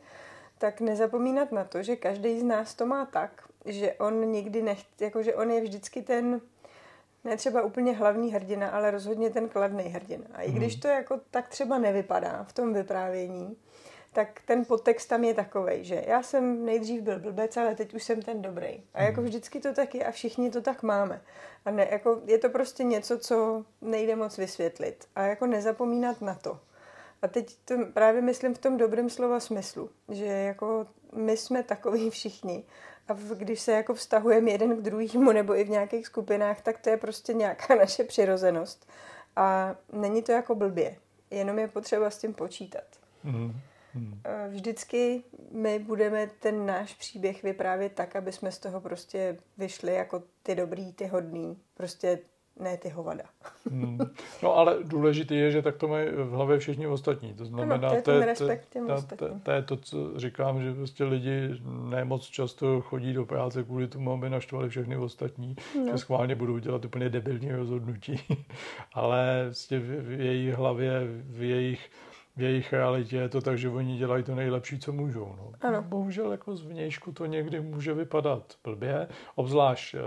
tak 0.57 0.81
nezapomínat 0.81 1.51
na 1.51 1.63
to, 1.63 1.83
že 1.83 1.95
každý 1.95 2.39
z 2.39 2.43
nás 2.43 2.73
to 2.75 2.85
má 2.85 3.05
tak, 3.05 3.43
že 3.65 3.93
on 3.93 4.31
nikdy 4.31 4.61
nechce, 4.61 5.03
jako 5.03 5.23
že 5.23 5.35
on 5.35 5.51
je 5.51 5.61
vždycky 5.61 6.01
ten, 6.01 6.41
ne 7.27 7.37
třeba 7.37 7.61
úplně 7.61 7.93
hlavní 7.93 8.33
hrdina, 8.33 8.69
ale 8.69 8.91
rozhodně 8.91 9.29
ten 9.29 9.49
kladný 9.49 9.83
hrdina. 9.83 10.25
A 10.33 10.41
i 10.41 10.51
když 10.51 10.73
hmm. 10.73 10.81
to 10.81 10.87
jako 10.87 11.19
tak 11.31 11.47
třeba 11.47 11.77
nevypadá 11.77 12.43
v 12.43 12.53
tom 12.53 12.73
vyprávění, 12.73 13.57
tak 14.13 14.41
ten 14.45 14.65
podtext 14.65 15.09
tam 15.09 15.23
je 15.23 15.33
takový, 15.33 15.83
že 15.83 16.03
já 16.07 16.23
jsem 16.23 16.65
nejdřív 16.65 17.01
byl 17.01 17.19
blbec, 17.19 17.57
ale 17.57 17.75
teď 17.75 17.93
už 17.93 18.03
jsem 18.03 18.21
ten 18.21 18.41
dobrý. 18.41 18.83
A 18.93 19.03
jako 19.03 19.21
hmm. 19.21 19.29
vždycky 19.29 19.59
to 19.59 19.73
tak 19.73 19.95
je 19.95 20.05
a 20.05 20.11
všichni 20.11 20.51
to 20.51 20.61
tak 20.61 20.83
máme. 20.83 21.21
A 21.65 21.71
ne, 21.71 21.87
jako 21.91 22.21
je 22.25 22.37
to 22.37 22.49
prostě 22.49 22.83
něco, 22.83 23.19
co 23.19 23.65
nejde 23.81 24.15
moc 24.15 24.37
vysvětlit. 24.37 25.05
A 25.15 25.23
jako 25.23 25.45
nezapomínat 25.45 26.21
na 26.21 26.35
to. 26.35 26.59
A 27.21 27.27
teď 27.27 27.57
to 27.65 27.75
právě 27.93 28.21
myslím 28.21 28.55
v 28.55 28.57
tom 28.57 28.77
dobrém 28.77 29.09
slova 29.09 29.39
smyslu, 29.39 29.89
že 30.09 30.25
jako 30.25 30.87
my 31.13 31.37
jsme 31.37 31.63
takový 31.63 32.09
všichni. 32.09 32.63
A 33.07 33.13
když 33.13 33.59
se 33.59 33.71
jako 33.71 33.93
vztahujeme 33.93 34.51
jeden 34.51 34.77
k 34.77 34.81
druhému 34.81 35.31
nebo 35.31 35.55
i 35.55 35.63
v 35.63 35.69
nějakých 35.69 36.05
skupinách, 36.05 36.61
tak 36.61 36.77
to 36.77 36.89
je 36.89 36.97
prostě 36.97 37.33
nějaká 37.33 37.75
naše 37.79 38.03
přirozenost. 38.03 38.89
A 39.35 39.75
není 39.91 40.23
to 40.23 40.31
jako 40.31 40.55
blbě. 40.55 40.95
Jenom 41.31 41.59
je 41.59 41.67
potřeba 41.67 42.09
s 42.09 42.17
tím 42.17 42.33
počítat. 42.33 42.83
Mm. 43.23 43.53
Hmm. 43.93 44.21
Vždycky 44.49 45.23
my 45.51 45.79
budeme 45.79 46.27
ten 46.39 46.65
náš 46.65 46.93
příběh 46.93 47.43
vyprávět 47.43 47.93
tak, 47.93 48.15
aby 48.15 48.31
jsme 48.31 48.51
z 48.51 48.59
toho 48.59 48.81
prostě 48.81 49.37
vyšli 49.57 49.93
jako 49.93 50.23
ty 50.43 50.55
dobrý, 50.55 50.93
ty 50.93 51.05
hodný, 51.05 51.57
prostě 51.73 52.19
ne 52.59 52.77
ty 52.77 52.89
hovada. 52.89 53.23
Hmm. 53.71 53.97
No 54.43 54.55
ale 54.55 54.77
důležité 54.83 55.35
je, 55.35 55.51
že 55.51 55.61
tak 55.61 55.75
to 55.75 55.87
mají 55.87 56.07
v 56.09 56.29
hlavě 56.29 56.59
všichni 56.59 56.87
ostatní. 56.87 57.33
To 57.33 57.45
znamená, 57.45 57.75
ano, 57.75 57.89
to 57.89 57.95
je, 57.95 58.01
to, 58.01 58.11
je, 58.11 58.61
to, 58.73 59.15
to, 59.15 59.39
to 59.43 59.51
je 59.51 59.61
to, 59.61 59.77
co 59.77 60.19
říkám, 60.19 60.61
že 60.61 60.73
prostě 60.73 61.03
lidi 61.03 61.49
nemoc 61.89 62.25
často 62.25 62.81
chodí 62.81 63.13
do 63.13 63.25
práce 63.25 63.63
kvůli 63.63 63.87
tomu, 63.87 64.13
aby 64.13 64.29
naštvali 64.29 64.69
všechny 64.69 64.97
ostatní, 64.97 65.55
no. 65.75 65.91
že 65.91 65.97
schválně 65.97 66.35
budou 66.35 66.57
dělat 66.57 66.85
úplně 66.85 67.09
debilní 67.09 67.51
rozhodnutí. 67.51 68.19
ale 68.93 69.43
prostě 69.45 69.79
v, 69.79 70.01
v 70.01 70.21
jejich 70.21 70.55
hlavě, 70.55 71.01
v 71.29 71.43
jejich 71.43 71.89
v 72.37 72.41
jejich 72.41 72.73
realitě 72.73 73.17
je 73.17 73.29
to 73.29 73.41
tak, 73.41 73.57
že 73.57 73.69
oni 73.69 73.97
dělají 73.97 74.23
to 74.23 74.35
nejlepší, 74.35 74.79
co 74.79 74.91
můžou. 74.91 75.35
No. 75.37 75.51
Ano. 75.61 75.81
Bohužel 75.81 76.31
jako 76.31 76.55
zvnějšku 76.55 77.11
to 77.11 77.25
někdy 77.25 77.59
může 77.59 77.93
vypadat 77.93 78.55
blbě, 78.63 79.07
obzvlášť 79.35 79.95
eh, 79.95 79.99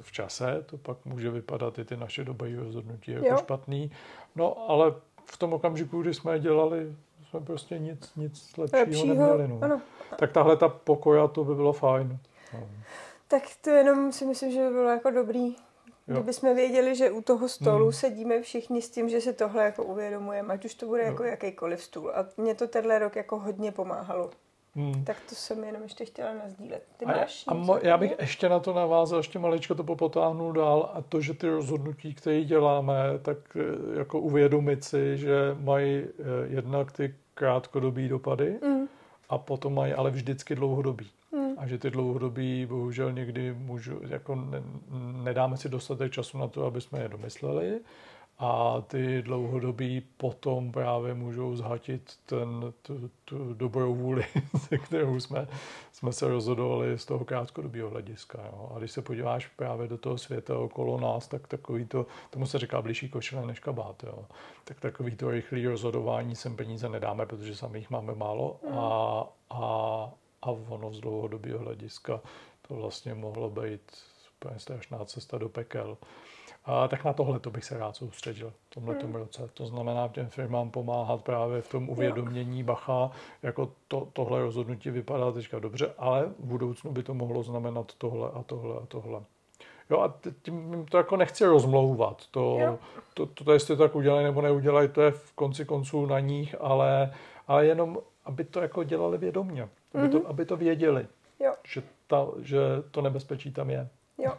v 0.00 0.12
čase, 0.12 0.64
to 0.66 0.78
pak 0.78 1.04
může 1.04 1.30
vypadat 1.30 1.78
i 1.78 1.84
ty 1.84 1.96
naše 1.96 2.24
dobré 2.24 2.56
rozhodnutí 2.56 3.10
jako 3.12 3.26
jo. 3.26 3.36
špatný. 3.38 3.90
No 4.36 4.70
ale 4.70 4.94
v 5.24 5.36
tom 5.38 5.52
okamžiku, 5.52 6.02
kdy 6.02 6.14
jsme 6.14 6.40
dělali, 6.40 6.96
jsme 7.30 7.40
prostě 7.40 7.78
nic, 7.78 8.12
nic 8.16 8.56
lepšího, 8.56 8.80
lepšího 8.80 9.14
neměli. 9.14 9.48
No. 9.48 9.58
Ano. 9.62 9.80
Tak 10.18 10.32
tahle 10.32 10.56
ta 10.56 10.68
pokoja, 10.68 11.28
to 11.28 11.44
by 11.44 11.54
bylo 11.54 11.72
fajn. 11.72 12.18
No. 12.54 12.68
Tak 13.28 13.42
to 13.60 13.70
jenom 13.70 14.12
si 14.12 14.26
myslím, 14.26 14.52
že 14.52 14.58
by 14.58 14.70
bylo 14.70 14.88
jako 14.88 15.10
dobrý 15.10 15.56
Jo. 16.12 16.18
Kdyby 16.18 16.32
jsme 16.32 16.54
věděli, 16.54 16.96
že 16.96 17.10
u 17.10 17.22
toho 17.22 17.48
stolu 17.48 17.84
hmm. 17.84 17.92
sedíme 17.92 18.42
všichni 18.42 18.82
s 18.82 18.90
tím, 18.90 19.08
že 19.08 19.20
si 19.20 19.32
tohle 19.32 19.64
jako 19.64 19.84
uvědomujeme, 19.84 20.54
ať 20.54 20.64
už 20.64 20.74
to 20.74 20.86
bude 20.86 21.02
jo. 21.02 21.08
jako 21.08 21.24
jakýkoliv 21.24 21.82
stůl. 21.82 22.10
A 22.10 22.26
mě 22.36 22.54
to 22.54 22.68
tenhle 22.68 22.98
rok 22.98 23.16
jako 23.16 23.38
hodně 23.38 23.72
pomáhalo. 23.72 24.30
Hmm. 24.74 25.04
Tak 25.04 25.16
to 25.28 25.34
jsem 25.34 25.64
jenom 25.64 25.82
ještě 25.82 26.04
chtěla 26.04 26.34
nazdílet. 26.34 26.82
Ty 26.96 27.04
a 27.04 27.08
máš 27.08 27.44
a 27.48 27.54
mo- 27.54 27.78
já 27.82 27.96
bych 27.96 28.14
ještě 28.20 28.48
na 28.48 28.60
to 28.60 28.74
navázal, 28.74 29.18
ještě 29.18 29.38
maličko 29.38 29.74
to 29.74 29.84
popotáhnul 29.84 30.52
dál 30.52 30.90
a 30.94 31.02
to, 31.02 31.20
že 31.20 31.34
ty 31.34 31.48
rozhodnutí, 31.48 32.14
které 32.14 32.44
děláme, 32.44 32.94
tak 33.22 33.38
eh, 33.56 33.98
jako 33.98 34.20
uvědomit 34.20 34.84
si, 34.84 35.18
že 35.18 35.56
mají 35.60 36.02
eh, 36.02 36.12
jednak 36.44 36.92
ty 36.92 37.14
krátkodobý 37.34 38.08
dopady 38.08 38.58
hmm. 38.62 38.88
a 39.28 39.38
potom 39.38 39.74
mají 39.74 39.92
ale 39.92 40.10
vždycky 40.10 40.54
dlouhodobý. 40.54 41.10
A 41.62 41.66
že 41.66 41.78
ty 41.78 41.90
dlouhodobí 41.90 42.66
bohužel 42.66 43.12
někdy 43.12 43.54
můžu, 43.54 44.00
jako 44.08 44.34
ne, 44.34 44.62
nedáme 45.24 45.56
si 45.56 45.68
dostatek 45.68 46.12
času 46.12 46.38
na 46.38 46.48
to, 46.48 46.66
aby 46.66 46.80
jsme 46.80 47.00
je 47.00 47.08
domysleli 47.08 47.80
a 48.38 48.80
ty 48.86 49.22
dlouhodobí 49.22 50.02
potom 50.16 50.72
právě 50.72 51.14
můžou 51.14 51.56
zhatit 51.56 52.12
ten, 52.26 52.72
tu, 52.82 53.10
tu 53.24 53.54
dobrou 53.54 53.94
vůli, 53.94 54.24
se 54.68 54.78
kterou 54.78 55.20
jsme, 55.20 55.48
jsme 55.92 56.12
se 56.12 56.28
rozhodovali 56.28 56.98
z 56.98 57.04
toho 57.06 57.24
krátkodobého 57.24 57.90
hlediska. 57.90 58.38
Jo. 58.46 58.72
A 58.74 58.78
když 58.78 58.90
se 58.90 59.02
podíváš 59.02 59.46
právě 59.46 59.88
do 59.88 59.98
toho 59.98 60.18
světa 60.18 60.58
okolo 60.58 61.00
nás, 61.00 61.28
tak 61.28 61.46
takový 61.46 61.84
to, 61.86 62.06
tomu 62.30 62.46
se 62.46 62.58
říká 62.58 62.82
blížší 62.82 63.08
košile 63.08 63.46
než 63.46 63.58
kabát. 63.58 64.04
Jo. 64.06 64.24
Tak 64.64 64.80
takový 64.80 65.16
to 65.16 65.30
rychlé 65.30 65.62
rozhodování 65.62 66.36
sem 66.36 66.56
peníze 66.56 66.88
nedáme, 66.88 67.26
protože 67.26 67.56
sami 67.56 67.78
jich 67.78 67.90
máme 67.90 68.14
málo 68.14 68.60
a, 68.70 69.24
a, 69.50 70.10
a 70.42 70.50
ono 70.50 70.92
z 70.92 71.00
dlouhodobého 71.00 71.58
hlediska 71.58 72.20
to 72.68 72.74
vlastně 72.74 73.14
mohlo 73.14 73.50
být 73.50 73.92
úplně 74.40 74.58
strašná 74.58 75.04
cesta 75.04 75.38
do 75.38 75.48
pekel. 75.48 75.98
A 76.64 76.88
tak 76.88 77.04
na 77.04 77.12
tohle 77.12 77.40
to 77.40 77.50
bych 77.50 77.64
se 77.64 77.78
rád 77.78 77.96
soustředil 77.96 78.52
v 78.66 78.74
tomhle 78.74 78.94
hmm. 78.94 79.14
roce. 79.14 79.50
To 79.54 79.66
znamená 79.66 80.08
těm 80.08 80.28
firmám 80.28 80.70
pomáhat 80.70 81.22
právě 81.22 81.62
v 81.62 81.68
tom 81.68 81.88
uvědomění 81.88 82.62
bacha, 82.62 83.10
jako 83.42 83.72
to, 83.88 84.08
tohle 84.12 84.40
rozhodnutí 84.40 84.90
vypadá 84.90 85.32
teďka 85.32 85.58
dobře, 85.58 85.94
ale 85.98 86.26
v 86.38 86.44
budoucnu 86.44 86.92
by 86.92 87.02
to 87.02 87.14
mohlo 87.14 87.42
znamenat 87.42 87.92
tohle 87.98 88.30
a 88.30 88.42
tohle 88.42 88.76
a 88.82 88.86
tohle. 88.86 89.22
Jo 89.90 90.00
a 90.00 90.14
tím 90.42 90.86
to 90.90 90.96
jako 90.96 91.16
nechci 91.16 91.44
rozmlouvat. 91.44 92.26
To, 92.30 92.58
to, 93.14 93.26
to, 93.26 93.44
to, 93.44 93.52
jestli 93.52 93.76
to 93.76 93.82
tak 93.82 93.94
udělají 93.94 94.24
nebo 94.24 94.40
neudělají, 94.40 94.88
to 94.88 95.02
je 95.02 95.10
v 95.10 95.32
konci 95.32 95.64
konců 95.64 96.06
na 96.06 96.20
nich, 96.20 96.54
ale, 96.60 97.14
ale 97.48 97.66
jenom, 97.66 97.98
aby 98.24 98.44
to 98.44 98.60
jako 98.60 98.84
dělali 98.84 99.18
vědomně. 99.18 99.68
Aby, 99.94 100.08
mm-hmm. 100.08 100.22
to, 100.22 100.28
aby 100.28 100.44
to 100.44 100.56
věděli, 100.56 101.06
jo. 101.40 101.54
Že, 101.64 101.82
ta, 102.06 102.26
že 102.40 102.58
to 102.90 103.02
nebezpečí 103.02 103.52
tam 103.52 103.70
je. 103.70 103.88
Jo, 104.18 104.32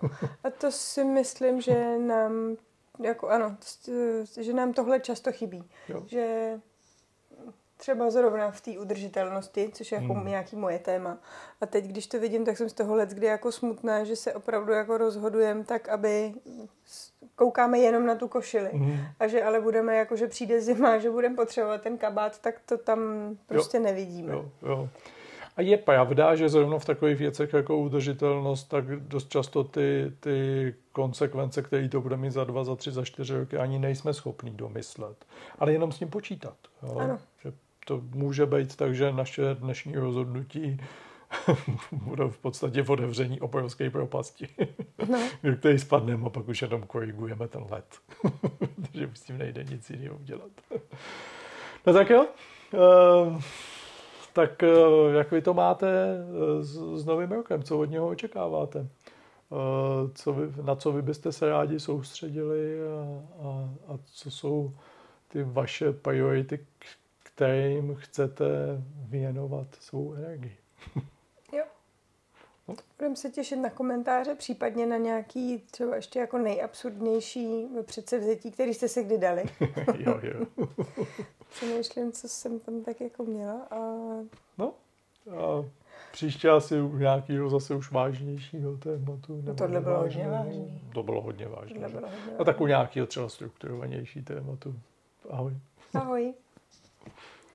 a 0.44 0.50
to 0.50 0.72
si 0.72 1.04
myslím, 1.04 1.62
že 1.62 1.98
nám, 1.98 2.58
jako 3.00 3.30
ano, 3.30 3.58
že 4.42 4.54
nám 4.54 4.74
tohle 4.74 5.00
často 5.00 5.32
chybí. 5.32 5.64
Jo. 5.90 6.04
Že 6.08 6.60
třeba 7.78 8.10
zrovna 8.10 8.52
v 8.52 8.62
té 8.62 8.72
udržitelnosti, 8.72 9.70
což 9.74 9.92
je 9.92 10.02
jako 10.02 10.14
hmm. 10.14 10.28
nějaký 10.28 10.56
moje 10.56 10.80
téma. 10.80 11.18
A 11.62 11.66
teď, 11.66 11.86
když 11.86 12.08
to 12.08 12.20
vidím, 12.20 12.46
tak 12.46 12.58
jsem 12.58 12.70
z 12.70 12.74
toho 12.74 12.96
let, 12.96 13.10
kdy 13.10 13.28
jako 13.28 13.52
smutná, 13.52 14.04
že 14.04 14.16
se 14.16 14.34
opravdu 14.34 14.74
jako 14.74 14.98
rozhodujeme 14.98 15.64
tak, 15.64 15.90
aby 15.90 16.34
koukáme 17.36 17.80
jenom 17.80 18.06
na 18.06 18.16
tu 18.16 18.28
košili. 18.28 18.70
Hmm. 18.74 19.00
A 19.20 19.28
že 19.28 19.44
ale 19.44 19.62
budeme, 19.62 19.96
jako 19.96 20.16
že 20.16 20.28
přijde 20.28 20.62
zima, 20.62 20.98
že 20.98 21.12
budeme 21.12 21.36
potřebovat 21.36 21.82
ten 21.82 21.98
kabát, 21.98 22.40
tak 22.40 22.60
to 22.66 22.78
tam 22.78 23.00
prostě 23.46 23.78
jo. 23.78 23.84
nevidíme. 23.84 24.34
Jo, 24.34 24.52
jo. 24.62 24.90
A 25.58 25.62
je 25.62 25.78
pravda, 25.78 26.36
že 26.36 26.50
zrovna 26.50 26.80
v 26.80 26.86
takových 26.86 27.18
věcech 27.18 27.54
jako 27.54 27.78
udržitelnost, 27.78 28.64
tak 28.64 28.86
dost 29.02 29.30
často 29.30 29.64
ty, 29.64 30.12
ty 30.20 30.76
konsekvence, 30.92 31.62
které 31.62 31.90
to 31.90 32.02
bude 32.02 32.18
mít 32.18 32.32
za 32.32 32.44
dva, 32.44 32.64
za 32.64 32.76
tři, 32.76 32.92
za 32.92 33.06
čtyři 33.06 33.38
roky, 33.38 33.58
ani 33.58 33.80
nejsme 33.80 34.14
schopní 34.14 34.52
domyslet. 34.52 35.26
Ale 35.60 35.74
jenom 35.74 35.92
s 35.92 36.00
tím 36.00 36.10
počítat. 36.10 36.56
Jo? 36.84 36.98
Ano. 36.98 37.20
Že 37.44 37.54
to 37.88 38.02
může 38.10 38.46
být 38.46 38.76
tak, 38.76 38.96
že 38.96 39.12
naše 39.12 39.56
dnešní 39.56 39.96
rozhodnutí 39.96 40.80
budou 41.92 42.30
v 42.30 42.38
podstatě 42.38 42.84
v 42.84 42.90
otevření 42.90 43.42
obrovské 43.42 43.90
propasti, 43.90 44.48
no. 45.10 45.20
který 45.60 45.80
spadneme 45.80 46.26
a 46.26 46.30
pak 46.30 46.48
už 46.48 46.62
jenom 46.62 46.84
korigujeme 46.84 47.48
ten 47.48 47.66
let. 47.70 47.86
Takže 48.82 49.10
s 49.14 49.22
tím 49.22 49.38
nejde 49.38 49.64
nic 49.64 49.90
jiného 49.90 50.16
udělat. 50.16 50.52
no 51.86 51.94
tak 51.94 52.10
jo. 52.10 52.28
Uh, 52.74 53.42
tak 54.34 54.64
eh, 54.64 54.68
jak 55.18 55.32
vy 55.32 55.42
to 55.42 55.54
máte 55.54 55.88
eh, 55.88 56.64
s, 56.64 57.02
s 57.02 57.06
novým 57.06 57.32
rokem? 57.32 57.64
Co 57.64 57.80
od 57.80 57.86
něho 57.86 58.08
očekáváte? 58.08 58.80
Eh, 58.80 60.12
co 60.16 60.34
vy, 60.34 60.64
na 60.64 60.76
co 60.76 60.92
vy 60.92 61.02
byste 61.02 61.32
se 61.32 61.50
rádi 61.50 61.80
soustředili 61.80 62.80
a, 62.82 63.22
a, 63.48 63.70
a 63.94 64.00
co 64.06 64.32
jsou 64.32 64.74
ty 65.28 65.44
vaše 65.44 65.92
priority, 65.92 66.66
kterým 67.24 67.96
chcete 67.96 68.46
věnovat 69.10 69.68
svou 69.80 70.14
energii? 70.14 70.58
Jo. 71.54 71.64
No. 72.68 72.76
Budeme 72.98 73.16
se 73.16 73.30
těšit 73.30 73.60
na 73.60 73.70
komentáře, 73.70 74.36
případně 74.36 74.86
na 74.86 74.98
nějaký 74.98 75.60
třeba 75.60 75.96
ještě 75.96 76.20
jako 76.20 76.38
nejabsurdnější 76.38 77.68
předsevzetí, 77.86 78.52
který 78.52 78.74
jste 78.74 78.88
se 78.88 79.04
kdy 79.04 79.18
dali. 79.18 79.44
jo, 79.98 80.20
jo. 80.22 80.66
Přemýšlím, 81.56 82.12
co 82.12 82.30
jsem 82.30 82.60
tam 82.60 82.84
tak 82.84 83.02
jako 83.02 83.24
měla 83.24 83.62
a... 83.72 83.78
No, 84.58 84.74
a 85.32 85.66
příště 86.12 86.50
asi 86.50 86.82
u 86.82 86.98
nějakého 86.98 87.50
zase 87.50 87.76
už 87.76 87.92
vážnějšího 87.92 88.78
tématu. 88.78 89.42
No 89.46 89.56
tohle 89.56 89.82
bylo 89.82 90.00
hodně 90.00 90.28
vážný. 90.28 90.82
To 90.94 91.04
bylo 91.04 91.22
hodně 91.22 91.48
vážné. 91.48 91.88
A 92.40 92.44
tak 92.44 92.62
u 92.62 92.68
nějakého 92.68 93.08
třeba 93.08 93.30
strukturovanější 93.30 94.24
tématu. 94.24 94.76
Ahoj. 95.30 95.54
Ahoj. 95.94 96.34